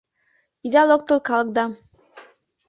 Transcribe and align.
Ида 0.65 0.81
локтыл 0.89 1.19
калакдам! 1.27 1.71